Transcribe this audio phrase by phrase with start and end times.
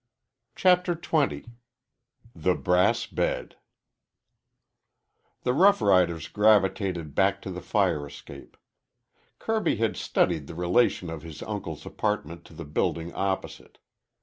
[0.55, 1.45] CHAPTER XX
[2.33, 3.55] THE BRASS BED
[5.43, 8.57] The rough riders gravitated back to the fire escape.
[9.37, 13.77] Kirby had studied the relation of his uncle's apartment to the building opposite.